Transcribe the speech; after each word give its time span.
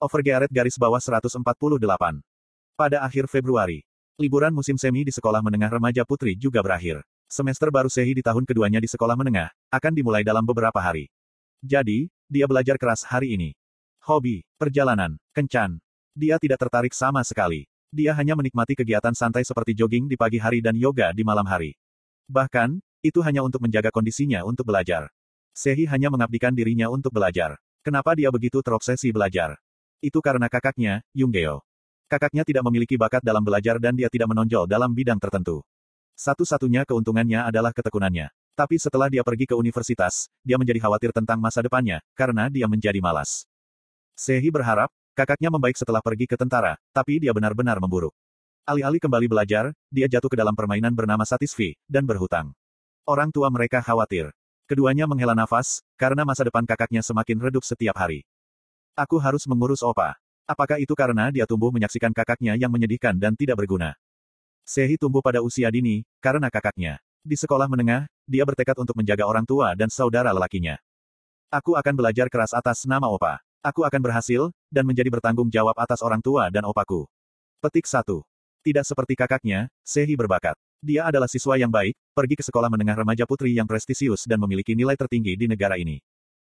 Overgearet 0.00 0.48
garis 0.48 0.80
bawah 0.80 0.96
148. 0.96 1.44
Pada 2.72 3.04
akhir 3.04 3.28
Februari, 3.28 3.84
liburan 4.16 4.48
musim 4.48 4.80
semi 4.80 5.04
di 5.04 5.12
sekolah 5.12 5.44
menengah 5.44 5.76
remaja 5.76 6.08
putri 6.08 6.32
juga 6.32 6.64
berakhir. 6.64 7.04
Semester 7.28 7.68
baru 7.68 7.92
Sehi 7.92 8.16
di 8.16 8.24
tahun 8.24 8.48
keduanya 8.48 8.80
di 8.80 8.88
sekolah 8.88 9.12
menengah, 9.12 9.52
akan 9.68 9.92
dimulai 9.92 10.24
dalam 10.24 10.40
beberapa 10.40 10.80
hari. 10.80 11.12
Jadi, 11.60 12.08
dia 12.32 12.48
belajar 12.48 12.80
keras 12.80 13.04
hari 13.04 13.36
ini. 13.36 13.52
Hobi, 14.00 14.40
perjalanan, 14.56 15.20
kencan. 15.36 15.76
Dia 16.16 16.40
tidak 16.40 16.64
tertarik 16.64 16.96
sama 16.96 17.20
sekali. 17.20 17.68
Dia 17.92 18.16
hanya 18.16 18.32
menikmati 18.40 18.72
kegiatan 18.72 19.12
santai 19.12 19.44
seperti 19.44 19.76
jogging 19.76 20.08
di 20.08 20.16
pagi 20.16 20.40
hari 20.40 20.64
dan 20.64 20.80
yoga 20.80 21.12
di 21.12 21.28
malam 21.28 21.44
hari. 21.44 21.76
Bahkan, 22.24 22.80
itu 23.04 23.20
hanya 23.20 23.44
untuk 23.44 23.60
menjaga 23.60 23.92
kondisinya 23.92 24.48
untuk 24.48 24.64
belajar. 24.64 25.12
Sehi 25.52 25.84
hanya 25.84 26.08
mengabdikan 26.08 26.56
dirinya 26.56 26.88
untuk 26.88 27.12
belajar. 27.12 27.60
Kenapa 27.84 28.16
dia 28.16 28.32
begitu 28.32 28.64
terobsesi 28.64 29.12
belajar? 29.12 29.60
Itu 30.00 30.24
karena 30.24 30.48
kakaknya, 30.48 31.04
Yunggeo. 31.12 31.60
Kakaknya 32.08 32.42
tidak 32.42 32.64
memiliki 32.66 32.98
bakat 32.98 33.20
dalam 33.20 33.44
belajar 33.44 33.76
dan 33.78 33.94
dia 33.94 34.08
tidak 34.08 34.32
menonjol 34.32 34.66
dalam 34.66 34.90
bidang 34.90 35.20
tertentu. 35.20 35.62
Satu-satunya 36.16 36.88
keuntungannya 36.88 37.44
adalah 37.44 37.70
ketekunannya. 37.70 38.32
Tapi 38.56 38.76
setelah 38.76 39.08
dia 39.08 39.24
pergi 39.24 39.46
ke 39.48 39.54
universitas, 39.54 40.28
dia 40.44 40.60
menjadi 40.60 40.84
khawatir 40.84 41.14
tentang 41.16 41.40
masa 41.40 41.64
depannya, 41.64 42.02
karena 42.12 42.50
dia 42.52 42.68
menjadi 42.68 42.98
malas. 43.00 43.48
Sehi 44.18 44.52
berharap, 44.52 44.92
kakaknya 45.16 45.48
membaik 45.48 45.80
setelah 45.80 46.04
pergi 46.04 46.28
ke 46.28 46.36
tentara, 46.36 46.76
tapi 46.92 47.20
dia 47.22 47.32
benar-benar 47.32 47.80
memburuk. 47.80 48.12
Alih-alih 48.68 49.00
kembali 49.00 49.26
belajar, 49.32 49.72
dia 49.88 50.08
jatuh 50.12 50.28
ke 50.28 50.36
dalam 50.36 50.52
permainan 50.52 50.92
bernama 50.92 51.24
Satisfi, 51.24 51.72
dan 51.88 52.04
berhutang. 52.04 52.52
Orang 53.08 53.32
tua 53.32 53.48
mereka 53.48 53.80
khawatir. 53.80 54.28
Keduanya 54.68 55.08
menghela 55.08 55.32
nafas, 55.32 55.80
karena 55.96 56.22
masa 56.28 56.44
depan 56.44 56.68
kakaknya 56.68 57.00
semakin 57.00 57.40
redup 57.40 57.64
setiap 57.64 57.96
hari. 57.96 58.28
Aku 58.98 59.16
harus 59.22 59.46
mengurus 59.46 59.80
Opa. 59.82 60.18
Apakah 60.50 60.82
itu 60.82 60.92
karena 60.98 61.30
dia 61.30 61.46
tumbuh 61.46 61.70
menyaksikan 61.70 62.10
kakaknya 62.10 62.58
yang 62.58 62.74
menyedihkan 62.74 63.14
dan 63.14 63.38
tidak 63.38 63.62
berguna? 63.62 63.94
Sehi 64.66 64.98
tumbuh 64.98 65.22
pada 65.22 65.38
usia 65.42 65.70
dini, 65.70 66.02
karena 66.18 66.50
kakaknya. 66.50 66.98
Di 67.22 67.38
sekolah 67.38 67.70
menengah, 67.70 68.10
dia 68.26 68.42
bertekad 68.42 68.74
untuk 68.82 68.98
menjaga 68.98 69.26
orang 69.26 69.46
tua 69.46 69.78
dan 69.78 69.90
saudara 69.90 70.34
lelakinya. 70.34 70.78
Aku 71.50 71.78
akan 71.78 71.94
belajar 71.94 72.26
keras 72.30 72.50
atas 72.50 72.82
nama 72.86 73.06
Opa. 73.06 73.38
Aku 73.60 73.84
akan 73.84 74.00
berhasil, 74.00 74.48
dan 74.72 74.88
menjadi 74.88 75.12
bertanggung 75.12 75.52
jawab 75.52 75.76
atas 75.76 76.00
orang 76.00 76.24
tua 76.24 76.48
dan 76.48 76.64
opaku. 76.64 77.04
Petik 77.60 77.84
1. 77.84 78.24
Tidak 78.64 78.84
seperti 78.88 79.12
kakaknya, 79.12 79.68
Sehi 79.84 80.16
berbakat. 80.16 80.56
Dia 80.80 81.04
adalah 81.04 81.28
siswa 81.28 81.60
yang 81.60 81.68
baik, 81.68 81.92
pergi 82.16 82.40
ke 82.40 82.44
sekolah 82.46 82.72
menengah 82.72 83.04
remaja 83.04 83.28
putri 83.28 83.52
yang 83.52 83.68
prestisius 83.68 84.24
dan 84.24 84.40
memiliki 84.40 84.72
nilai 84.72 84.96
tertinggi 84.96 85.36
di 85.36 85.44
negara 85.44 85.76
ini. 85.76 86.00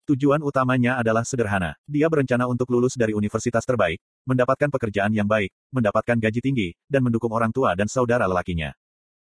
Tujuan 0.09 0.41
utamanya 0.41 0.97
adalah 0.97 1.21
sederhana. 1.21 1.77
Dia 1.85 2.09
berencana 2.09 2.49
untuk 2.49 2.73
lulus 2.73 2.97
dari 2.97 3.13
universitas 3.13 3.61
terbaik, 3.61 4.01
mendapatkan 4.25 4.73
pekerjaan 4.73 5.13
yang 5.13 5.29
baik, 5.29 5.53
mendapatkan 5.69 6.17
gaji 6.17 6.41
tinggi, 6.41 6.69
dan 6.89 7.05
mendukung 7.05 7.29
orang 7.29 7.53
tua 7.53 7.77
dan 7.77 7.85
saudara 7.85 8.25
lelakinya. 8.25 8.73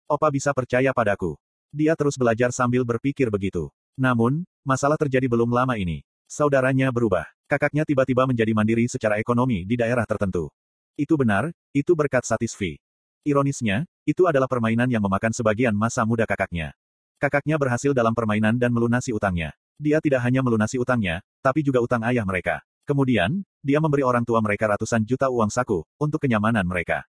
Opa 0.08 0.32
bisa 0.32 0.56
percaya 0.56 0.92
padaku. 0.96 1.36
Dia 1.68 1.92
terus 1.92 2.16
belajar 2.16 2.48
sambil 2.48 2.80
berpikir 2.88 3.28
begitu. 3.28 3.68
Namun, 4.00 4.48
masalah 4.64 4.96
terjadi 4.96 5.28
belum 5.28 5.52
lama 5.52 5.76
ini. 5.76 6.00
Saudaranya 6.24 6.88
berubah. 6.88 7.28
Kakaknya 7.44 7.84
tiba-tiba 7.84 8.24
menjadi 8.24 8.56
mandiri 8.56 8.88
secara 8.88 9.20
ekonomi 9.20 9.68
di 9.68 9.76
daerah 9.76 10.08
tertentu. 10.08 10.48
Itu 10.96 11.20
benar, 11.20 11.52
itu 11.76 11.92
berkat 11.92 12.24
Satisfi. 12.24 12.80
Ironisnya, 13.24 13.84
itu 14.08 14.24
adalah 14.24 14.48
permainan 14.48 14.88
yang 14.88 15.04
memakan 15.04 15.32
sebagian 15.32 15.76
masa 15.76 16.04
muda 16.08 16.24
kakaknya. 16.24 16.72
Kakaknya 17.20 17.56
berhasil 17.56 17.92
dalam 17.96 18.12
permainan 18.12 18.56
dan 18.56 18.72
melunasi 18.72 19.12
utangnya. 19.12 19.56
Dia 19.80 19.98
tidak 19.98 20.22
hanya 20.22 20.40
melunasi 20.40 20.78
utangnya, 20.78 21.22
tapi 21.42 21.66
juga 21.66 21.82
utang 21.82 22.02
ayah 22.06 22.22
mereka. 22.22 22.62
Kemudian, 22.84 23.42
dia 23.64 23.80
memberi 23.80 24.04
orang 24.04 24.22
tua 24.22 24.38
mereka 24.44 24.70
ratusan 24.70 25.02
juta 25.02 25.32
uang 25.32 25.48
saku, 25.48 25.82
untuk 25.96 26.20
kenyamanan 26.20 26.68
mereka. 26.68 27.06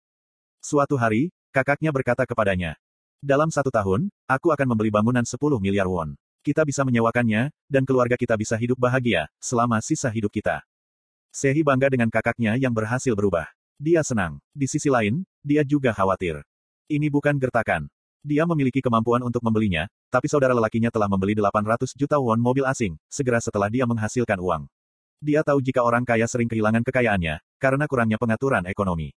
Suatu 0.61 0.99
hari, 0.99 1.31
kakaknya 1.55 1.89
berkata 1.89 2.27
kepadanya, 2.27 2.77
dalam 3.21 3.53
satu 3.53 3.69
tahun, 3.69 4.09
aku 4.25 4.49
akan 4.49 4.73
membeli 4.73 4.89
bangunan 4.89 5.21
10 5.21 5.37
miliar 5.61 5.85
won. 5.85 6.17
Kita 6.41 6.65
bisa 6.65 6.81
menyewakannya, 6.81 7.53
dan 7.69 7.85
keluarga 7.85 8.17
kita 8.17 8.33
bisa 8.33 8.57
hidup 8.57 8.81
bahagia, 8.81 9.29
selama 9.37 9.77
sisa 9.77 10.09
hidup 10.09 10.33
kita. 10.33 10.65
Sehi 11.29 11.61
bangga 11.61 11.93
dengan 11.93 12.09
kakaknya 12.09 12.57
yang 12.57 12.73
berhasil 12.73 13.13
berubah. 13.13 13.45
Dia 13.77 14.01
senang. 14.01 14.41
Di 14.57 14.65
sisi 14.65 14.89
lain, 14.89 15.21
dia 15.45 15.61
juga 15.61 15.93
khawatir. 15.93 16.41
Ini 16.89 17.13
bukan 17.13 17.37
gertakan. 17.37 17.93
Dia 18.21 18.45
memiliki 18.45 18.85
kemampuan 18.85 19.25
untuk 19.25 19.41
membelinya, 19.41 19.89
tapi 20.13 20.29
saudara 20.29 20.53
lelakinya 20.53 20.93
telah 20.93 21.09
membeli 21.09 21.33
800 21.33 21.97
juta 21.97 22.21
won 22.21 22.37
mobil 22.37 22.61
asing, 22.69 22.93
segera 23.09 23.41
setelah 23.41 23.65
dia 23.65 23.89
menghasilkan 23.89 24.37
uang. 24.37 24.69
Dia 25.17 25.41
tahu 25.41 25.57
jika 25.57 25.81
orang 25.81 26.05
kaya 26.05 26.29
sering 26.29 26.45
kehilangan 26.45 26.85
kekayaannya, 26.85 27.41
karena 27.57 27.89
kurangnya 27.89 28.21
pengaturan 28.21 28.69
ekonomi. 28.69 29.17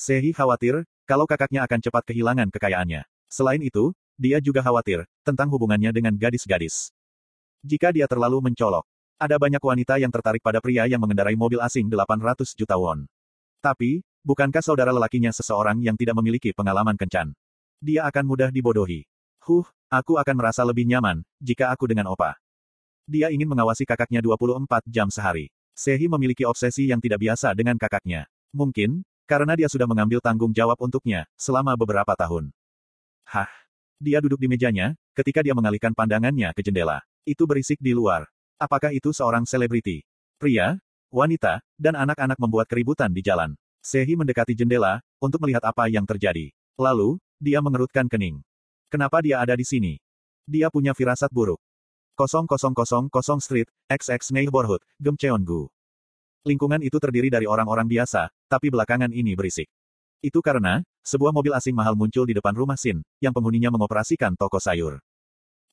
Sehi 0.00 0.32
khawatir, 0.32 0.88
kalau 1.04 1.28
kakaknya 1.28 1.60
akan 1.68 1.84
cepat 1.84 2.08
kehilangan 2.08 2.48
kekayaannya. 2.48 3.04
Selain 3.28 3.60
itu, 3.60 3.92
dia 4.16 4.40
juga 4.40 4.64
khawatir, 4.64 5.04
tentang 5.28 5.52
hubungannya 5.52 5.92
dengan 5.92 6.16
gadis-gadis. 6.16 6.88
Jika 7.60 7.92
dia 7.92 8.08
terlalu 8.08 8.48
mencolok, 8.48 8.88
ada 9.20 9.36
banyak 9.36 9.60
wanita 9.60 10.00
yang 10.00 10.08
tertarik 10.08 10.40
pada 10.40 10.64
pria 10.64 10.88
yang 10.88 11.04
mengendarai 11.04 11.36
mobil 11.36 11.60
asing 11.60 11.84
800 11.92 12.56
juta 12.56 12.80
won. 12.80 13.04
Tapi, 13.60 14.00
bukankah 14.24 14.64
saudara 14.64 14.88
lelakinya 14.88 15.28
seseorang 15.36 15.84
yang 15.84 16.00
tidak 16.00 16.16
memiliki 16.16 16.56
pengalaman 16.56 16.96
kencan? 16.96 17.36
Dia 17.82 18.06
akan 18.06 18.22
mudah 18.22 18.54
dibodohi. 18.54 19.02
Huh, 19.42 19.66
aku 19.90 20.14
akan 20.14 20.38
merasa 20.38 20.62
lebih 20.62 20.86
nyaman, 20.86 21.26
jika 21.42 21.74
aku 21.74 21.90
dengan 21.90 22.14
opa. 22.14 22.38
Dia 23.10 23.34
ingin 23.34 23.50
mengawasi 23.50 23.82
kakaknya 23.82 24.22
24 24.22 24.86
jam 24.86 25.10
sehari. 25.10 25.50
Sehi 25.74 26.06
memiliki 26.06 26.46
obsesi 26.46 26.86
yang 26.86 27.02
tidak 27.02 27.18
biasa 27.18 27.50
dengan 27.58 27.74
kakaknya. 27.74 28.30
Mungkin, 28.54 29.02
karena 29.26 29.58
dia 29.58 29.66
sudah 29.66 29.90
mengambil 29.90 30.22
tanggung 30.22 30.54
jawab 30.54 30.78
untuknya, 30.78 31.26
selama 31.34 31.74
beberapa 31.74 32.14
tahun. 32.14 32.54
Hah? 33.26 33.50
Dia 33.98 34.22
duduk 34.22 34.38
di 34.38 34.46
mejanya, 34.46 34.94
ketika 35.18 35.42
dia 35.42 35.54
mengalihkan 35.54 35.90
pandangannya 35.90 36.54
ke 36.54 36.62
jendela. 36.62 37.02
Itu 37.26 37.50
berisik 37.50 37.82
di 37.82 37.94
luar. 37.94 38.30
Apakah 38.62 38.94
itu 38.94 39.10
seorang 39.10 39.42
selebriti? 39.42 40.06
Pria, 40.38 40.78
wanita, 41.10 41.62
dan 41.74 41.98
anak-anak 41.98 42.38
membuat 42.38 42.70
keributan 42.70 43.10
di 43.10 43.22
jalan. 43.26 43.58
Sehi 43.82 44.14
mendekati 44.14 44.54
jendela, 44.54 45.02
untuk 45.18 45.42
melihat 45.42 45.66
apa 45.66 45.90
yang 45.90 46.06
terjadi. 46.06 46.54
Lalu, 46.78 47.18
dia 47.42 47.58
mengerutkan 47.58 48.06
kening. 48.06 48.38
Kenapa 48.86 49.18
dia 49.18 49.42
ada 49.42 49.58
di 49.58 49.66
sini? 49.66 49.98
Dia 50.46 50.70
punya 50.70 50.94
firasat 50.94 51.34
buruk. 51.34 51.58
0000 52.14 52.46
Street, 53.42 53.66
XX 53.90 54.22
Neighborhood, 54.30 54.78
Gemcheongu. 55.02 55.66
Lingkungan 56.46 56.78
itu 56.86 57.02
terdiri 57.02 57.26
dari 57.26 57.50
orang-orang 57.50 57.90
biasa, 57.90 58.30
tapi 58.46 58.70
belakangan 58.70 59.10
ini 59.10 59.34
berisik. 59.34 59.66
Itu 60.22 60.38
karena, 60.38 60.86
sebuah 61.02 61.34
mobil 61.34 61.50
asing 61.50 61.74
mahal 61.74 61.98
muncul 61.98 62.22
di 62.22 62.34
depan 62.38 62.54
rumah 62.54 62.78
Sin, 62.78 63.02
yang 63.18 63.34
penghuninya 63.34 63.74
mengoperasikan 63.74 64.38
toko 64.38 64.62
sayur. 64.62 65.02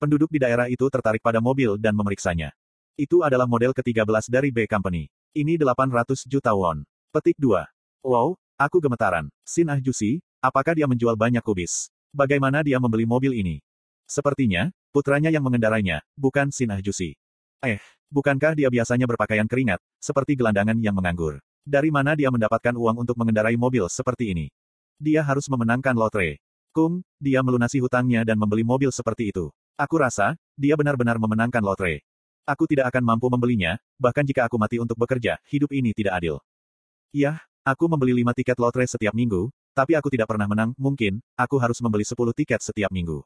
Penduduk 0.01 0.33
di 0.33 0.41
daerah 0.41 0.65
itu 0.65 0.89
tertarik 0.89 1.21
pada 1.21 1.37
mobil 1.37 1.77
dan 1.77 1.93
memeriksanya. 1.93 2.49
Itu 2.97 3.21
adalah 3.21 3.45
model 3.45 3.75
ke-13 3.77 4.31
dari 4.31 4.49
B 4.49 4.65
Company. 4.65 5.05
Ini 5.37 5.59
800 5.61 6.25
juta 6.25 6.55
won. 6.57 6.81
Petik 7.13 7.37
2. 7.37 7.61
Wow, 8.05 8.39
aku 8.57 8.79
gemetaran. 8.81 9.29
Sin 9.45 9.69
Ah 9.69 9.77
Jusi, 9.77 10.23
Apakah 10.39 10.71
dia 10.71 10.87
menjual 10.87 11.19
banyak 11.19 11.43
kubis? 11.43 11.91
Bagaimana 12.15 12.63
dia 12.63 12.79
membeli 12.79 13.03
mobil 13.03 13.35
ini? 13.35 13.59
Sepertinya, 14.07 14.71
putranya 14.95 15.27
yang 15.27 15.43
mengendarainya, 15.43 15.99
bukan 16.15 16.47
Sinah 16.47 16.79
Jusi. 16.79 17.19
Eh, 17.59 17.83
bukankah 18.07 18.55
dia 18.55 18.71
biasanya 18.71 19.03
berpakaian 19.03 19.43
keringat, 19.51 19.83
seperti 19.99 20.39
gelandangan 20.39 20.79
yang 20.79 20.95
menganggur? 20.95 21.43
Dari 21.67 21.91
mana 21.91 22.15
dia 22.15 22.31
mendapatkan 22.31 22.71
uang 22.71 23.03
untuk 23.03 23.19
mengendarai 23.19 23.59
mobil 23.59 23.83
seperti 23.91 24.31
ini? 24.31 24.47
Dia 24.95 25.27
harus 25.27 25.43
memenangkan 25.51 25.91
lotre. 25.91 26.39
Kung, 26.71 27.03
dia 27.19 27.43
melunasi 27.43 27.83
hutangnya 27.83 28.23
dan 28.23 28.39
membeli 28.39 28.63
mobil 28.63 28.95
seperti 28.95 29.35
itu. 29.35 29.51
Aku 29.75 29.99
rasa, 29.99 30.39
dia 30.55 30.79
benar-benar 30.79 31.19
memenangkan 31.19 31.59
lotre. 31.59 32.07
Aku 32.47 32.63
tidak 32.63 32.95
akan 32.95 33.03
mampu 33.03 33.27
membelinya, 33.27 33.75
bahkan 33.99 34.23
jika 34.23 34.47
aku 34.47 34.55
mati 34.55 34.79
untuk 34.79 34.95
bekerja, 34.95 35.35
hidup 35.51 35.75
ini 35.75 35.91
tidak 35.91 36.15
adil. 36.15 36.39
Yah, 37.11 37.43
aku 37.67 37.91
membeli 37.91 38.23
lima 38.23 38.31
tiket 38.31 38.55
lotre 38.55 38.87
setiap 38.87 39.11
minggu, 39.11 39.51
tapi 39.73 39.95
aku 39.95 40.11
tidak 40.11 40.29
pernah 40.29 40.45
menang, 40.45 40.75
mungkin, 40.75 41.23
aku 41.37 41.57
harus 41.61 41.79
membeli 41.79 42.03
10 42.03 42.15
tiket 42.35 42.59
setiap 42.61 42.91
minggu. 42.91 43.23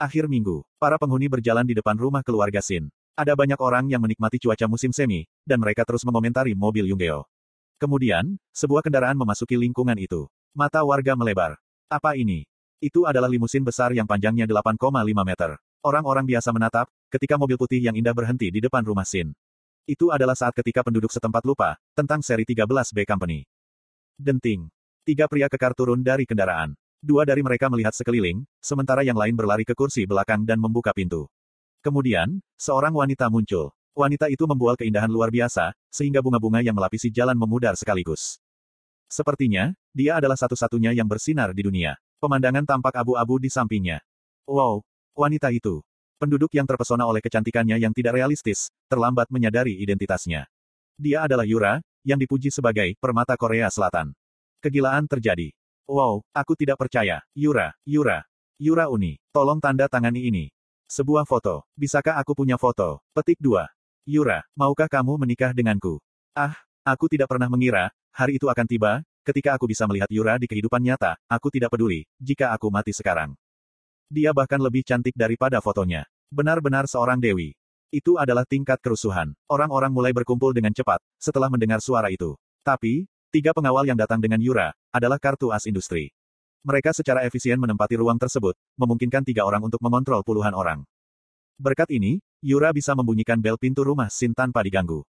Akhir 0.00 0.28
minggu, 0.28 0.64
para 0.80 0.96
penghuni 0.96 1.28
berjalan 1.28 1.68
di 1.68 1.76
depan 1.76 1.96
rumah 1.96 2.24
keluarga 2.24 2.64
Sin. 2.64 2.88
Ada 3.12 3.36
banyak 3.36 3.60
orang 3.60 3.84
yang 3.92 4.00
menikmati 4.00 4.40
cuaca 4.40 4.64
musim 4.64 4.96
semi, 4.96 5.28
dan 5.44 5.60
mereka 5.60 5.84
terus 5.84 6.00
mengomentari 6.08 6.56
mobil 6.56 6.88
Yunggeo. 6.88 7.28
Kemudian, 7.76 8.40
sebuah 8.52 8.80
kendaraan 8.80 9.16
memasuki 9.16 9.60
lingkungan 9.60 9.96
itu. 10.00 10.24
Mata 10.56 10.80
warga 10.84 11.12
melebar. 11.12 11.60
Apa 11.92 12.16
ini? 12.16 12.48
Itu 12.80 13.04
adalah 13.04 13.28
limusin 13.28 13.60
besar 13.60 13.92
yang 13.92 14.08
panjangnya 14.08 14.48
8,5 14.48 14.80
meter. 15.20 15.60
Orang-orang 15.84 16.24
biasa 16.24 16.48
menatap, 16.52 16.88
ketika 17.12 17.36
mobil 17.36 17.60
putih 17.60 17.80
yang 17.80 17.96
indah 17.96 18.16
berhenti 18.16 18.48
di 18.48 18.60
depan 18.60 18.84
rumah 18.84 19.04
Sin. 19.04 19.36
Itu 19.84 20.12
adalah 20.12 20.36
saat 20.36 20.56
ketika 20.56 20.80
penduduk 20.80 21.12
setempat 21.12 21.44
lupa, 21.44 21.76
tentang 21.92 22.24
seri 22.24 22.48
13B 22.48 23.04
Company. 23.04 23.44
Denting. 24.16 24.68
Tiga 25.00 25.24
pria 25.24 25.48
kekar 25.48 25.72
turun 25.72 26.04
dari 26.04 26.28
kendaraan. 26.28 26.76
Dua 27.00 27.24
dari 27.24 27.40
mereka 27.40 27.72
melihat 27.72 27.96
sekeliling, 27.96 28.44
sementara 28.60 29.00
yang 29.00 29.16
lain 29.16 29.32
berlari 29.32 29.64
ke 29.64 29.72
kursi 29.72 30.04
belakang 30.04 30.44
dan 30.44 30.60
membuka 30.60 30.92
pintu. 30.92 31.24
Kemudian, 31.80 32.44
seorang 32.60 32.92
wanita 32.92 33.32
muncul. 33.32 33.72
Wanita 33.96 34.28
itu 34.28 34.44
membual 34.44 34.76
keindahan 34.76 35.08
luar 35.08 35.32
biasa, 35.32 35.72
sehingga 35.88 36.20
bunga-bunga 36.20 36.60
yang 36.60 36.76
melapisi 36.76 37.08
jalan 37.08 37.32
memudar 37.40 37.72
sekaligus. 37.80 38.36
Sepertinya, 39.08 39.72
dia 39.96 40.20
adalah 40.20 40.36
satu-satunya 40.36 40.92
yang 40.92 41.08
bersinar 41.08 41.56
di 41.56 41.64
dunia. 41.64 41.96
Pemandangan 42.20 42.68
tampak 42.68 43.00
abu-abu 43.00 43.40
di 43.40 43.48
sampingnya. 43.48 44.04
Wow, 44.44 44.84
wanita 45.16 45.48
itu. 45.56 45.80
Penduduk 46.20 46.52
yang 46.52 46.68
terpesona 46.68 47.08
oleh 47.08 47.24
kecantikannya 47.24 47.80
yang 47.80 47.96
tidak 47.96 48.20
realistis, 48.20 48.68
terlambat 48.92 49.32
menyadari 49.32 49.80
identitasnya. 49.80 50.44
Dia 51.00 51.24
adalah 51.24 51.48
Yura, 51.48 51.80
yang 52.04 52.20
dipuji 52.20 52.52
sebagai 52.52 52.92
permata 53.00 53.32
Korea 53.40 53.72
Selatan. 53.72 54.12
Kegilaan 54.60 55.08
terjadi. 55.08 55.56
Wow, 55.88 56.20
aku 56.36 56.52
tidak 56.52 56.76
percaya. 56.76 57.24
Yura, 57.32 57.72
Yura, 57.88 58.28
Yura 58.60 58.92
Uni, 58.92 59.16
tolong 59.32 59.56
tanda 59.56 59.88
tangani 59.88 60.28
ini. 60.28 60.52
Sebuah 60.84 61.24
foto. 61.24 61.64
Bisakah 61.72 62.20
aku 62.20 62.36
punya 62.36 62.60
foto? 62.60 63.00
Petik 63.16 63.40
2. 63.40 63.64
Yura, 64.04 64.44
maukah 64.52 64.84
kamu 64.84 65.16
menikah 65.16 65.56
denganku? 65.56 65.96
Ah, 66.36 66.52
aku 66.84 67.08
tidak 67.08 67.32
pernah 67.32 67.48
mengira, 67.48 67.88
hari 68.12 68.36
itu 68.36 68.52
akan 68.52 68.66
tiba, 68.68 69.00
ketika 69.24 69.56
aku 69.56 69.64
bisa 69.64 69.88
melihat 69.88 70.12
Yura 70.12 70.36
di 70.36 70.44
kehidupan 70.44 70.84
nyata, 70.84 71.16
aku 71.24 71.48
tidak 71.48 71.72
peduli, 71.72 72.04
jika 72.20 72.52
aku 72.52 72.68
mati 72.68 72.92
sekarang. 72.92 73.32
Dia 74.12 74.36
bahkan 74.36 74.60
lebih 74.60 74.84
cantik 74.84 75.16
daripada 75.16 75.64
fotonya. 75.64 76.04
Benar-benar 76.28 76.84
seorang 76.84 77.16
dewi. 77.16 77.56
Itu 77.88 78.20
adalah 78.20 78.44
tingkat 78.44 78.76
kerusuhan. 78.84 79.32
Orang-orang 79.48 79.88
mulai 79.88 80.12
berkumpul 80.12 80.52
dengan 80.52 80.76
cepat, 80.76 81.00
setelah 81.16 81.48
mendengar 81.48 81.80
suara 81.80 82.12
itu. 82.12 82.36
Tapi, 82.60 83.08
tiga 83.30 83.54
pengawal 83.54 83.86
yang 83.86 83.96
datang 83.96 84.18
dengan 84.18 84.42
Yura, 84.42 84.74
adalah 84.90 85.16
kartu 85.22 85.54
as 85.54 85.64
industri. 85.64 86.10
Mereka 86.60 86.92
secara 86.92 87.24
efisien 87.24 87.56
menempati 87.56 87.96
ruang 87.96 88.20
tersebut, 88.20 88.52
memungkinkan 88.76 89.24
tiga 89.24 89.48
orang 89.48 89.64
untuk 89.64 89.80
mengontrol 89.80 90.20
puluhan 90.20 90.52
orang. 90.52 90.84
Berkat 91.56 91.88
ini, 91.94 92.20
Yura 92.44 92.74
bisa 92.74 92.92
membunyikan 92.92 93.40
bel 93.40 93.56
pintu 93.56 93.84
rumah 93.84 94.08
Sin 94.12 94.32
tanpa 94.36 94.60
diganggu. 94.60 95.04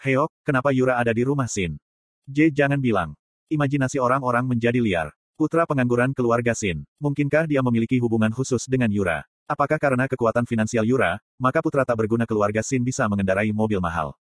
Heok, 0.00 0.32
kenapa 0.44 0.72
Yura 0.72 0.96
ada 0.96 1.12
di 1.12 1.24
rumah 1.24 1.48
Sin? 1.48 1.76
J 2.24 2.52
jangan 2.52 2.80
bilang. 2.80 3.12
Imajinasi 3.50 3.96
orang-orang 3.96 4.46
menjadi 4.46 4.80
liar. 4.80 5.10
Putra 5.40 5.64
pengangguran 5.64 6.12
keluarga 6.12 6.52
Sin. 6.52 6.84
Mungkinkah 7.00 7.48
dia 7.48 7.64
memiliki 7.64 7.96
hubungan 7.96 8.28
khusus 8.28 8.68
dengan 8.68 8.92
Yura? 8.92 9.24
Apakah 9.48 9.80
karena 9.80 10.04
kekuatan 10.04 10.44
finansial 10.44 10.84
Yura, 10.84 11.16
maka 11.40 11.64
putra 11.64 11.82
tak 11.88 11.96
berguna 11.96 12.28
keluarga 12.28 12.60
Sin 12.60 12.84
bisa 12.84 13.08
mengendarai 13.08 13.48
mobil 13.48 13.80
mahal? 13.80 14.19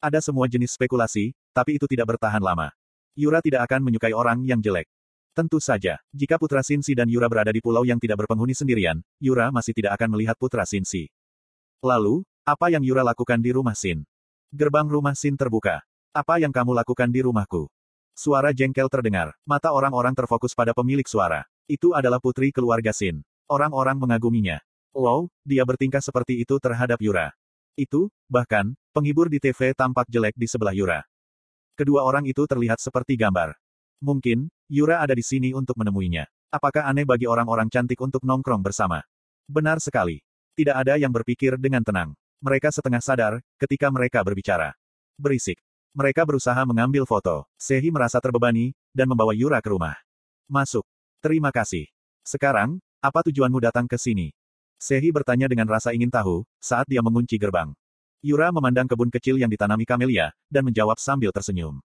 Ada 0.00 0.20
semua 0.20 0.44
jenis 0.44 0.76
spekulasi, 0.76 1.32
tapi 1.56 1.80
itu 1.80 1.88
tidak 1.88 2.16
bertahan 2.16 2.44
lama. 2.44 2.68
Yura 3.16 3.40
tidak 3.40 3.64
akan 3.64 3.80
menyukai 3.80 4.12
orang 4.12 4.44
yang 4.44 4.60
jelek. 4.60 4.84
Tentu 5.32 5.60
saja, 5.60 6.00
jika 6.12 6.36
putra 6.36 6.64
Sinsi 6.64 6.96
dan 6.96 7.08
Yura 7.08 7.28
berada 7.28 7.52
di 7.52 7.60
pulau 7.60 7.84
yang 7.84 8.00
tidak 8.00 8.24
berpenghuni 8.24 8.56
sendirian, 8.56 9.00
Yura 9.20 9.48
masih 9.52 9.76
tidak 9.76 9.96
akan 9.96 10.16
melihat 10.16 10.36
putra 10.36 10.64
Sinsi. 10.68 11.08
Lalu, 11.84 12.24
apa 12.44 12.72
yang 12.72 12.80
Yura 12.84 13.04
lakukan 13.04 13.40
di 13.40 13.52
rumah 13.52 13.76
Sin? 13.76 14.04
Gerbang 14.52 14.88
rumah 14.88 15.12
Sin 15.12 15.36
terbuka. 15.36 15.84
Apa 16.16 16.40
yang 16.40 16.52
kamu 16.52 16.72
lakukan 16.72 17.12
di 17.12 17.20
rumahku? 17.20 17.68
Suara 18.16 18.52
jengkel 18.56 18.88
terdengar. 18.88 19.36
Mata 19.44 19.76
orang-orang 19.76 20.16
terfokus 20.16 20.56
pada 20.56 20.72
pemilik 20.72 21.04
suara. 21.04 21.44
Itu 21.68 21.92
adalah 21.92 22.16
putri 22.16 22.48
keluarga 22.48 22.96
Sin. 22.96 23.20
Orang-orang 23.44 24.00
mengaguminya. 24.00 24.64
Wow, 24.96 25.28
dia 25.44 25.60
bertingkah 25.68 26.00
seperti 26.00 26.40
itu 26.40 26.56
terhadap 26.56 26.96
Yura. 27.04 27.36
Itu, 27.76 28.08
bahkan, 28.24 28.72
penghibur 28.96 29.28
di 29.28 29.36
TV 29.36 29.76
tampak 29.76 30.08
jelek 30.08 30.32
di 30.32 30.48
sebelah 30.48 30.72
Yura. 30.72 31.04
Kedua 31.76 32.08
orang 32.08 32.24
itu 32.24 32.48
terlihat 32.48 32.80
seperti 32.80 33.20
gambar. 33.20 33.52
Mungkin, 34.00 34.48
Yura 34.72 35.04
ada 35.04 35.12
di 35.12 35.20
sini 35.20 35.52
untuk 35.52 35.76
menemuinya. 35.76 36.24
Apakah 36.48 36.88
aneh 36.88 37.04
bagi 37.04 37.28
orang-orang 37.28 37.68
cantik 37.68 38.00
untuk 38.00 38.24
nongkrong 38.24 38.64
bersama? 38.64 39.04
Benar 39.44 39.76
sekali. 39.84 40.24
Tidak 40.56 40.72
ada 40.72 40.96
yang 40.96 41.12
berpikir 41.12 41.60
dengan 41.60 41.84
tenang. 41.84 42.16
Mereka 42.40 42.72
setengah 42.72 43.04
sadar, 43.04 43.44
ketika 43.60 43.92
mereka 43.92 44.24
berbicara. 44.24 44.72
Berisik. 45.20 45.60
Mereka 45.96 46.24
berusaha 46.28 46.60
mengambil 46.64 47.08
foto. 47.08 47.48
Sehi 47.56 47.88
merasa 47.88 48.20
terbebani, 48.20 48.76
dan 48.92 49.08
membawa 49.08 49.32
Yura 49.36 49.60
ke 49.60 49.68
rumah. 49.72 49.96
Masuk. 50.48 50.84
Terima 51.24 51.52
kasih. 51.52 51.88
Sekarang, 52.24 52.80
apa 53.00 53.24
tujuanmu 53.24 53.60
datang 53.60 53.88
ke 53.88 53.96
sini? 53.96 54.35
Sehi 54.76 55.08
bertanya 55.08 55.48
dengan 55.48 55.64
rasa 55.64 55.96
ingin 55.96 56.12
tahu, 56.12 56.44
saat 56.60 56.84
dia 56.84 57.00
mengunci 57.00 57.40
gerbang. 57.40 57.72
Yura 58.20 58.52
memandang 58.52 58.84
kebun 58.84 59.08
kecil 59.08 59.40
yang 59.40 59.48
ditanami 59.48 59.88
kamelia, 59.88 60.36
dan 60.52 60.68
menjawab 60.68 61.00
sambil 61.00 61.32
tersenyum. 61.32 61.80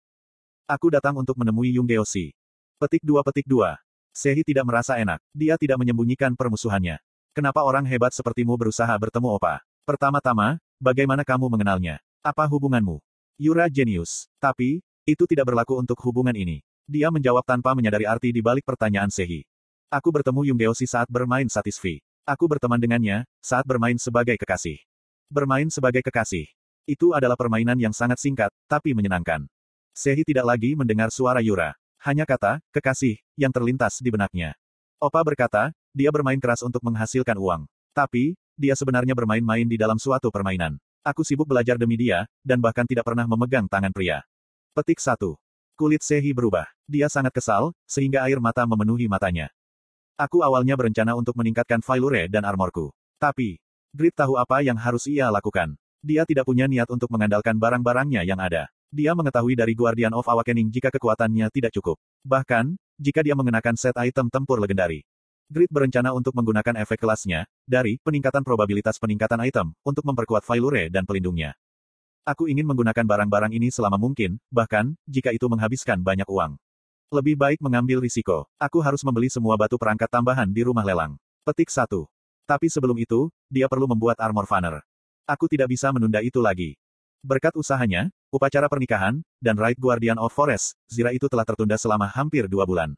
Aku 0.68 0.92
datang 0.92 1.16
untuk 1.16 1.40
menemui 1.40 1.76
Yung 1.76 1.88
Geosi. 1.88 2.36
Petik 2.80 3.04
dua 3.04 3.24
petik 3.24 3.48
dua. 3.48 3.80
Sehi 4.12 4.44
tidak 4.44 4.68
merasa 4.68 5.00
enak. 5.00 5.24
Dia 5.32 5.56
tidak 5.56 5.80
menyembunyikan 5.80 6.36
permusuhannya. 6.36 7.00
Kenapa 7.32 7.64
orang 7.64 7.88
hebat 7.88 8.12
sepertimu 8.12 8.60
berusaha 8.60 8.92
bertemu 8.92 9.40
opa? 9.40 9.64
Pertama-tama, 9.88 10.60
bagaimana 10.84 11.24
kamu 11.24 11.48
mengenalnya? 11.48 12.04
Apa 12.20 12.44
hubunganmu? 12.44 13.00
Yura 13.40 13.72
jenius. 13.72 14.28
Tapi, 14.36 14.84
itu 15.08 15.24
tidak 15.32 15.48
berlaku 15.48 15.80
untuk 15.80 15.96
hubungan 16.04 16.36
ini. 16.36 16.60
Dia 16.84 17.08
menjawab 17.08 17.48
tanpa 17.48 17.72
menyadari 17.72 18.04
arti 18.04 18.36
di 18.36 18.44
balik 18.44 18.68
pertanyaan 18.68 19.08
Sehi. 19.08 19.48
Aku 19.88 20.12
bertemu 20.12 20.52
Yung 20.52 20.60
Geosi 20.60 20.84
saat 20.84 21.08
bermain 21.08 21.48
Satisfi. 21.48 22.04
Aku 22.22 22.46
berteman 22.46 22.78
dengannya, 22.78 23.26
saat 23.42 23.66
bermain 23.66 23.98
sebagai 23.98 24.38
kekasih. 24.38 24.78
Bermain 25.26 25.66
sebagai 25.74 26.06
kekasih. 26.06 26.46
Itu 26.86 27.18
adalah 27.18 27.34
permainan 27.34 27.82
yang 27.82 27.94
sangat 27.98 28.22
singkat, 28.22 28.54
tapi 28.70 28.94
menyenangkan. 28.94 29.50
Sehi 29.92 30.22
tidak 30.22 30.46
lagi 30.46 30.78
mendengar 30.78 31.10
suara 31.10 31.42
Yura. 31.42 31.74
Hanya 32.02 32.30
kata, 32.30 32.62
kekasih, 32.70 33.18
yang 33.34 33.50
terlintas 33.50 33.98
di 34.02 34.14
benaknya. 34.14 34.54
Opa 35.02 35.26
berkata, 35.26 35.74
dia 35.98 36.14
bermain 36.14 36.38
keras 36.38 36.62
untuk 36.62 36.86
menghasilkan 36.86 37.38
uang. 37.42 37.66
Tapi, 37.90 38.38
dia 38.54 38.78
sebenarnya 38.78 39.18
bermain-main 39.18 39.66
di 39.66 39.78
dalam 39.78 39.98
suatu 39.98 40.30
permainan. 40.30 40.78
Aku 41.02 41.26
sibuk 41.26 41.50
belajar 41.50 41.82
demi 41.82 41.98
dia, 41.98 42.30
dan 42.46 42.62
bahkan 42.62 42.86
tidak 42.86 43.10
pernah 43.10 43.26
memegang 43.26 43.66
tangan 43.66 43.90
pria. 43.90 44.22
Petik 44.78 45.02
1. 45.02 45.18
Kulit 45.74 46.06
Sehi 46.06 46.30
berubah. 46.38 46.70
Dia 46.86 47.10
sangat 47.10 47.34
kesal, 47.34 47.74
sehingga 47.90 48.22
air 48.22 48.38
mata 48.38 48.62
memenuhi 48.70 49.10
matanya. 49.10 49.50
Aku 50.20 50.44
awalnya 50.44 50.76
berencana 50.76 51.16
untuk 51.16 51.34
meningkatkan 51.40 51.80
Failure 51.80 52.28
dan 52.28 52.44
armorku. 52.44 52.92
Tapi, 53.22 53.62
Grit 53.92 54.16
tahu 54.16 54.40
apa 54.40 54.64
yang 54.64 54.80
harus 54.80 55.04
ia 55.12 55.28
lakukan. 55.28 55.76
Dia 56.00 56.24
tidak 56.24 56.48
punya 56.48 56.66
niat 56.66 56.88
untuk 56.90 57.12
mengandalkan 57.12 57.60
barang-barangnya 57.60 58.24
yang 58.24 58.40
ada. 58.40 58.72
Dia 58.92 59.16
mengetahui 59.16 59.56
dari 59.56 59.72
Guardian 59.72 60.12
of 60.12 60.28
Awakening 60.28 60.72
jika 60.72 60.92
kekuatannya 60.92 61.48
tidak 61.54 61.72
cukup. 61.76 61.96
Bahkan, 62.28 62.76
jika 63.00 63.24
dia 63.24 63.36
mengenakan 63.36 63.80
set 63.80 63.96
item 63.96 64.28
tempur 64.28 64.60
legendari. 64.60 65.04
Grid 65.52 65.68
berencana 65.68 66.16
untuk 66.16 66.32
menggunakan 66.32 66.80
efek 66.80 67.04
kelasnya, 67.04 67.44
dari 67.68 68.00
peningkatan 68.00 68.44
probabilitas 68.48 68.96
peningkatan 68.96 69.44
item, 69.44 69.76
untuk 69.84 70.08
memperkuat 70.08 70.48
Failure 70.48 70.88
dan 70.88 71.04
pelindungnya. 71.04 71.60
Aku 72.24 72.48
ingin 72.48 72.64
menggunakan 72.64 73.04
barang-barang 73.04 73.52
ini 73.52 73.68
selama 73.68 74.00
mungkin, 74.00 74.40
bahkan, 74.48 74.96
jika 75.10 75.36
itu 75.36 75.50
menghabiskan 75.52 76.00
banyak 76.00 76.30
uang. 76.30 76.56
Lebih 77.12 77.36
baik 77.36 77.60
mengambil 77.60 78.00
risiko. 78.00 78.48
Aku 78.56 78.80
harus 78.80 79.04
membeli 79.04 79.28
semua 79.28 79.60
batu 79.60 79.76
perangkat 79.76 80.08
tambahan 80.08 80.48
di 80.48 80.64
rumah 80.64 80.80
lelang. 80.80 81.20
Petik 81.44 81.68
1. 81.68 82.08
Tapi 82.48 82.72
sebelum 82.72 82.96
itu, 82.96 83.28
dia 83.52 83.68
perlu 83.68 83.84
membuat 83.84 84.16
armor 84.24 84.48
funner. 84.48 84.80
Aku 85.28 85.52
tidak 85.52 85.76
bisa 85.76 85.92
menunda 85.92 86.24
itu 86.24 86.40
lagi. 86.40 86.80
Berkat 87.20 87.52
usahanya, 87.60 88.08
upacara 88.32 88.72
pernikahan, 88.72 89.20
dan 89.44 89.60
Right 89.60 89.76
Guardian 89.76 90.16
of 90.24 90.32
Forest, 90.32 90.80
Zira 90.88 91.12
itu 91.12 91.28
telah 91.28 91.44
tertunda 91.44 91.76
selama 91.76 92.08
hampir 92.08 92.48
dua 92.48 92.64
bulan. 92.64 92.96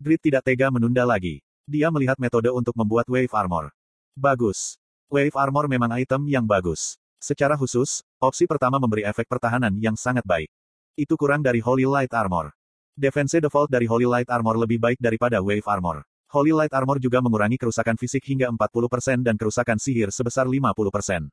Grid 0.00 0.24
tidak 0.24 0.48
tega 0.48 0.72
menunda 0.72 1.04
lagi. 1.04 1.44
Dia 1.68 1.92
melihat 1.92 2.16
metode 2.16 2.48
untuk 2.48 2.72
membuat 2.72 3.12
Wave 3.12 3.36
Armor. 3.36 3.76
Bagus. 4.16 4.80
Wave 5.12 5.36
Armor 5.36 5.68
memang 5.68 5.92
item 6.00 6.24
yang 6.32 6.48
bagus. 6.48 6.96
Secara 7.20 7.60
khusus, 7.60 8.00
opsi 8.24 8.48
pertama 8.48 8.80
memberi 8.80 9.04
efek 9.04 9.28
pertahanan 9.28 9.76
yang 9.76 10.00
sangat 10.00 10.24
baik. 10.24 10.48
Itu 10.96 11.20
kurang 11.20 11.44
dari 11.44 11.60
Holy 11.60 11.84
Light 11.84 12.16
Armor. 12.16 12.56
Defense 13.00 13.40
default 13.40 13.72
dari 13.72 13.88
Holy 13.88 14.04
Light 14.04 14.28
Armor 14.28 14.60
lebih 14.60 14.76
baik 14.76 15.00
daripada 15.00 15.40
Wave 15.40 15.64
Armor. 15.64 16.04
Holy 16.36 16.52
Light 16.52 16.68
Armor 16.76 17.00
juga 17.00 17.24
mengurangi 17.24 17.56
kerusakan 17.56 17.96
fisik 17.96 18.20
hingga 18.28 18.52
40% 18.52 19.24
dan 19.24 19.40
kerusakan 19.40 19.80
sihir 19.80 20.12
sebesar 20.12 20.44
50%. 20.44 21.32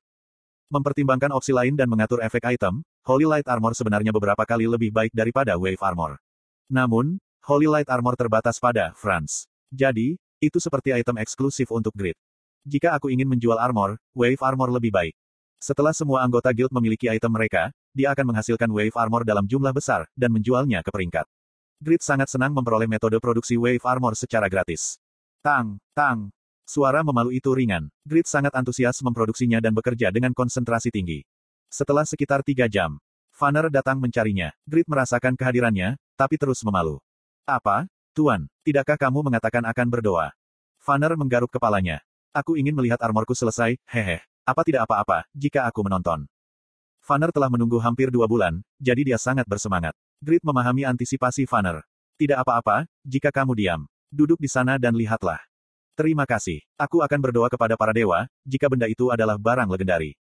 Mempertimbangkan 0.72 1.28
opsi 1.36 1.52
lain 1.52 1.76
dan 1.76 1.92
mengatur 1.92 2.24
efek 2.24 2.56
item, 2.56 2.88
Holy 3.04 3.28
Light 3.28 3.44
Armor 3.52 3.76
sebenarnya 3.76 4.16
beberapa 4.16 4.48
kali 4.48 4.64
lebih 4.64 4.96
baik 4.96 5.12
daripada 5.12 5.60
Wave 5.60 5.84
Armor. 5.84 6.16
Namun, 6.72 7.20
Holy 7.44 7.68
Light 7.68 7.92
Armor 7.92 8.16
terbatas 8.16 8.64
pada 8.64 8.96
France. 8.96 9.52
Jadi, 9.68 10.16
itu 10.40 10.64
seperti 10.64 10.96
item 10.96 11.20
eksklusif 11.20 11.68
untuk 11.76 11.92
grid. 11.92 12.16
Jika 12.64 12.96
aku 12.96 13.12
ingin 13.12 13.28
menjual 13.28 13.60
armor, 13.60 14.00
wave 14.16 14.40
armor 14.40 14.72
lebih 14.72 14.96
baik. 14.96 15.20
Setelah 15.60 15.92
semua 15.92 16.24
anggota 16.24 16.48
guild 16.56 16.72
memiliki 16.72 17.12
item 17.12 17.36
mereka, 17.36 17.76
dia 17.92 18.16
akan 18.16 18.32
menghasilkan 18.32 18.72
wave 18.72 18.96
armor 18.96 19.28
dalam 19.28 19.44
jumlah 19.44 19.76
besar, 19.76 20.08
dan 20.16 20.32
menjualnya 20.32 20.80
ke 20.80 20.96
peringkat. 20.96 21.28
Grid 21.78 22.02
sangat 22.02 22.34
senang 22.34 22.58
memperoleh 22.58 22.90
metode 22.90 23.22
produksi 23.22 23.54
wave 23.54 23.86
armor 23.86 24.18
secara 24.18 24.50
gratis. 24.50 24.98
Tang, 25.46 25.78
tang. 25.94 26.34
Suara 26.66 27.06
memalu 27.06 27.38
itu 27.38 27.54
ringan. 27.54 27.94
Grid 28.02 28.26
sangat 28.26 28.58
antusias 28.58 28.98
memproduksinya 29.06 29.62
dan 29.62 29.78
bekerja 29.78 30.10
dengan 30.10 30.34
konsentrasi 30.34 30.90
tinggi. 30.90 31.22
Setelah 31.70 32.02
sekitar 32.04 32.42
tiga 32.42 32.66
jam, 32.66 32.98
Fanner 33.30 33.70
datang 33.70 34.02
mencarinya. 34.02 34.50
Grid 34.66 34.90
merasakan 34.90 35.38
kehadirannya, 35.38 36.02
tapi 36.18 36.42
terus 36.42 36.66
memalu. 36.66 36.98
Apa? 37.46 37.86
Tuan, 38.18 38.50
tidakkah 38.66 38.98
kamu 38.98 39.30
mengatakan 39.30 39.62
akan 39.62 39.88
berdoa? 39.94 40.34
Fanner 40.82 41.14
menggaruk 41.14 41.54
kepalanya. 41.54 42.02
Aku 42.34 42.58
ingin 42.58 42.74
melihat 42.74 42.98
armorku 43.06 43.38
selesai, 43.38 43.78
hehe. 43.86 44.26
Apa 44.42 44.66
tidak 44.66 44.90
apa-apa, 44.90 45.30
jika 45.38 45.70
aku 45.70 45.86
menonton. 45.86 46.26
Vanner 47.06 47.30
telah 47.30 47.54
menunggu 47.54 47.78
hampir 47.78 48.10
dua 48.10 48.26
bulan, 48.26 48.66
jadi 48.82 49.14
dia 49.14 49.18
sangat 49.22 49.46
bersemangat. 49.46 49.94
Grit 50.18 50.42
memahami 50.42 50.82
antisipasi 50.82 51.46
Vanner. 51.46 51.86
Tidak 52.18 52.42
apa-apa, 52.42 52.90
jika 53.06 53.30
kamu 53.30 53.54
diam. 53.54 53.82
Duduk 54.10 54.42
di 54.42 54.50
sana 54.50 54.82
dan 54.82 54.98
lihatlah. 54.98 55.38
Terima 55.94 56.26
kasih. 56.26 56.66
Aku 56.74 57.06
akan 57.06 57.20
berdoa 57.22 57.54
kepada 57.54 57.78
para 57.78 57.94
dewa, 57.94 58.26
jika 58.42 58.66
benda 58.66 58.90
itu 58.90 59.14
adalah 59.14 59.38
barang 59.38 59.70
legendari. 59.70 60.18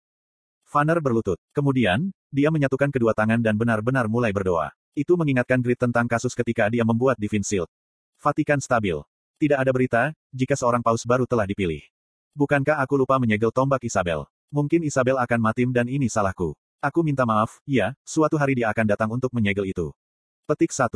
Vanner 0.65 0.97
berlutut. 0.97 1.37
Kemudian, 1.53 2.09
dia 2.33 2.49
menyatukan 2.49 2.89
kedua 2.89 3.13
tangan 3.13 3.37
dan 3.37 3.53
benar-benar 3.53 4.09
mulai 4.09 4.33
berdoa. 4.33 4.73
Itu 4.97 5.13
mengingatkan 5.13 5.61
Grit 5.61 5.77
tentang 5.77 6.09
kasus 6.09 6.33
ketika 6.33 6.73
dia 6.73 6.81
membuat 6.81 7.21
Divine 7.21 7.45
Shield. 7.45 7.69
Vatikan 8.17 8.57
stabil. 8.57 8.97
Tidak 9.37 9.61
ada 9.61 9.69
berita, 9.69 10.09
jika 10.33 10.57
seorang 10.57 10.81
paus 10.81 11.05
baru 11.05 11.29
telah 11.29 11.45
dipilih. 11.45 11.85
Bukankah 12.33 12.81
aku 12.81 12.97
lupa 12.97 13.21
menyegel 13.21 13.53
tombak 13.53 13.85
Isabel? 13.85 14.25
Mungkin 14.49 14.81
Isabel 14.81 15.21
akan 15.21 15.37
mati 15.37 15.69
dan 15.69 15.85
ini 15.85 16.09
salahku. 16.09 16.57
Aku 16.83 16.99
minta 16.99 17.23
maaf, 17.23 17.63
ya, 17.63 17.95
suatu 18.03 18.35
hari 18.35 18.59
dia 18.59 18.67
akan 18.67 18.83
datang 18.83 19.07
untuk 19.15 19.31
menyegel 19.31 19.71
itu. 19.71 19.95
Petik 20.43 20.75
1. 20.75 20.91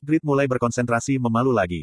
Grit 0.00 0.24
mulai 0.24 0.48
berkonsentrasi 0.48 1.20
memalu 1.20 1.52
lagi. 1.52 1.82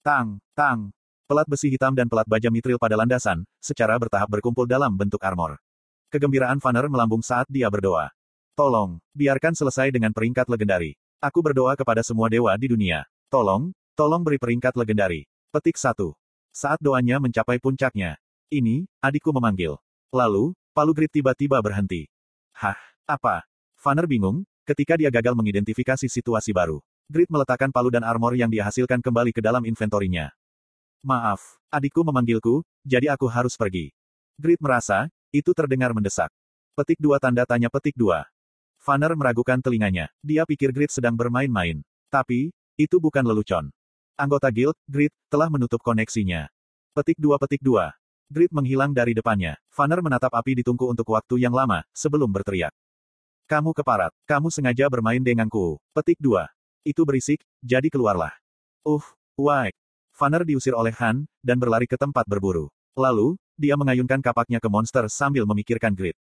Tang, 0.00 0.40
tang. 0.56 0.88
Pelat 1.28 1.44
besi 1.44 1.68
hitam 1.68 1.92
dan 1.92 2.08
pelat 2.08 2.24
baja 2.24 2.48
mitril 2.48 2.80
pada 2.80 2.96
landasan, 2.96 3.44
secara 3.60 4.00
bertahap 4.00 4.24
berkumpul 4.32 4.64
dalam 4.64 4.96
bentuk 4.96 5.20
armor. 5.20 5.60
Kegembiraan 6.08 6.56
Vanner 6.64 6.88
melambung 6.88 7.20
saat 7.20 7.44
dia 7.44 7.68
berdoa. 7.68 8.08
Tolong, 8.56 8.96
biarkan 9.12 9.52
selesai 9.52 9.92
dengan 9.92 10.16
peringkat 10.16 10.48
legendari. 10.48 10.96
Aku 11.20 11.44
berdoa 11.44 11.76
kepada 11.76 12.00
semua 12.00 12.32
dewa 12.32 12.56
di 12.56 12.72
dunia. 12.72 13.04
Tolong, 13.28 13.68
tolong 13.92 14.24
beri 14.24 14.40
peringkat 14.40 14.80
legendari. 14.80 15.28
Petik 15.52 15.76
1. 15.76 15.92
Saat 16.56 16.80
doanya 16.80 17.20
mencapai 17.20 17.60
puncaknya. 17.60 18.16
Ini, 18.48 18.88
adikku 19.04 19.28
memanggil. 19.28 19.76
Lalu, 20.08 20.56
palu 20.72 20.96
Grit 20.96 21.12
tiba-tiba 21.12 21.60
berhenti. 21.60 22.08
Hah? 22.56 22.93
Apa? 23.04 23.44
Vanner 23.76 24.08
bingung, 24.08 24.48
ketika 24.64 24.96
dia 24.96 25.12
gagal 25.12 25.36
mengidentifikasi 25.36 26.08
situasi 26.08 26.56
baru. 26.56 26.80
Grit 27.04 27.28
meletakkan 27.28 27.68
palu 27.68 27.92
dan 27.92 28.00
armor 28.00 28.32
yang 28.32 28.48
dia 28.48 28.64
hasilkan 28.64 29.04
kembali 29.04 29.28
ke 29.28 29.44
dalam 29.44 29.60
inventorinya. 29.68 30.32
Maaf, 31.04 31.60
adikku 31.68 32.00
memanggilku, 32.00 32.64
jadi 32.80 33.12
aku 33.12 33.28
harus 33.28 33.60
pergi. 33.60 33.92
Grit 34.40 34.56
merasa, 34.56 35.12
itu 35.36 35.52
terdengar 35.52 35.92
mendesak. 35.92 36.32
Petik 36.72 36.96
dua 36.96 37.20
tanda 37.20 37.44
tanya 37.44 37.68
petik 37.68 37.92
dua. 37.92 38.24
Vanner 38.80 39.12
meragukan 39.12 39.60
telinganya. 39.60 40.08
Dia 40.24 40.48
pikir 40.48 40.72
Grit 40.72 40.88
sedang 40.88 41.12
bermain-main. 41.12 41.84
Tapi, 42.08 42.56
itu 42.80 42.96
bukan 42.96 43.20
lelucon. 43.20 43.68
Anggota 44.16 44.48
guild, 44.48 44.80
Grit, 44.88 45.12
telah 45.28 45.52
menutup 45.52 45.84
koneksinya. 45.84 46.48
Petik 46.96 47.20
dua 47.20 47.36
petik 47.36 47.60
dua. 47.60 47.92
Grit 48.32 48.48
menghilang 48.48 48.96
dari 48.96 49.12
depannya. 49.12 49.60
Vanner 49.68 50.00
menatap 50.00 50.32
api 50.32 50.56
di 50.56 50.62
tungku 50.64 50.88
untuk 50.88 51.04
waktu 51.12 51.36
yang 51.36 51.52
lama, 51.52 51.84
sebelum 51.92 52.32
berteriak. 52.32 52.72
Kamu 53.44 53.76
keparat. 53.76 54.08
Kamu 54.24 54.48
sengaja 54.48 54.88
bermain 54.88 55.20
denganku. 55.20 55.76
Petik 55.92 56.16
2. 56.16 56.48
Itu 56.80 57.04
berisik, 57.04 57.44
jadi 57.60 57.92
keluarlah. 57.92 58.32
Uh, 58.88 59.04
why? 59.36 59.68
Vanner 60.16 60.48
diusir 60.48 60.72
oleh 60.72 60.96
Han, 60.96 61.28
dan 61.44 61.60
berlari 61.60 61.84
ke 61.84 62.00
tempat 62.00 62.24
berburu. 62.24 62.72
Lalu, 62.96 63.36
dia 63.60 63.76
mengayunkan 63.76 64.24
kapaknya 64.24 64.64
ke 64.64 64.68
monster 64.72 65.04
sambil 65.12 65.44
memikirkan 65.44 65.92
grid. 65.92 66.16